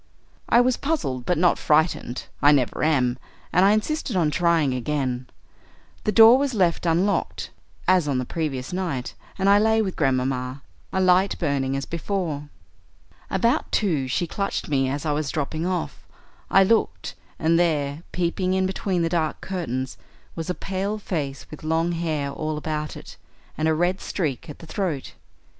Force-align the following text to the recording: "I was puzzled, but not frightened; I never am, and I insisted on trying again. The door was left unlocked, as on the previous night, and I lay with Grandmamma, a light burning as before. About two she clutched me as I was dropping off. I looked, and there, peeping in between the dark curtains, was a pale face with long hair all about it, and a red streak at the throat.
"I 0.49 0.61
was 0.61 0.77
puzzled, 0.77 1.27
but 1.27 1.37
not 1.37 1.59
frightened; 1.59 2.23
I 2.41 2.51
never 2.51 2.83
am, 2.83 3.19
and 3.53 3.63
I 3.63 3.71
insisted 3.71 4.15
on 4.15 4.31
trying 4.31 4.73
again. 4.73 5.27
The 6.05 6.11
door 6.11 6.39
was 6.39 6.55
left 6.55 6.87
unlocked, 6.87 7.51
as 7.87 8.07
on 8.07 8.17
the 8.17 8.25
previous 8.25 8.73
night, 8.73 9.13
and 9.37 9.47
I 9.47 9.59
lay 9.59 9.79
with 9.79 9.95
Grandmamma, 9.95 10.63
a 10.91 10.99
light 10.99 11.37
burning 11.37 11.75
as 11.77 11.85
before. 11.85 12.49
About 13.29 13.71
two 13.71 14.07
she 14.07 14.25
clutched 14.25 14.69
me 14.69 14.89
as 14.89 15.05
I 15.05 15.11
was 15.11 15.29
dropping 15.29 15.67
off. 15.67 16.03
I 16.49 16.63
looked, 16.63 17.13
and 17.37 17.59
there, 17.59 18.01
peeping 18.11 18.55
in 18.55 18.65
between 18.65 19.03
the 19.03 19.07
dark 19.07 19.39
curtains, 19.39 19.97
was 20.35 20.49
a 20.49 20.55
pale 20.55 20.97
face 20.97 21.45
with 21.51 21.63
long 21.63 21.91
hair 21.91 22.31
all 22.31 22.57
about 22.57 22.97
it, 22.97 23.17
and 23.55 23.67
a 23.67 23.75
red 23.75 24.01
streak 24.01 24.49
at 24.49 24.57
the 24.57 24.65
throat. 24.65 25.13